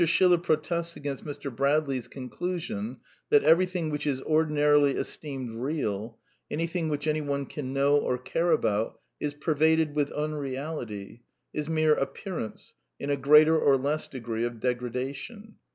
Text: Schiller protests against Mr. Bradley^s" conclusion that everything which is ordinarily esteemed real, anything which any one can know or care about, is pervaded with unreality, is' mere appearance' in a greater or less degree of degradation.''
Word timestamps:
Schiller 0.03 0.39
protests 0.39 0.95
against 0.95 1.23
Mr. 1.25 1.55
Bradley^s" 1.55 2.09
conclusion 2.09 2.97
that 3.29 3.43
everything 3.43 3.91
which 3.91 4.07
is 4.07 4.19
ordinarily 4.23 4.93
esteemed 4.97 5.51
real, 5.51 6.17
anything 6.49 6.89
which 6.89 7.05
any 7.05 7.21
one 7.21 7.45
can 7.45 7.71
know 7.71 7.97
or 7.97 8.17
care 8.17 8.49
about, 8.49 8.99
is 9.19 9.35
pervaded 9.35 9.93
with 9.93 10.11
unreality, 10.13 11.21
is' 11.53 11.69
mere 11.69 11.93
appearance' 11.93 12.73
in 12.99 13.11
a 13.11 13.15
greater 13.15 13.59
or 13.59 13.77
less 13.77 14.07
degree 14.07 14.43
of 14.43 14.59
degradation.'' 14.59 15.57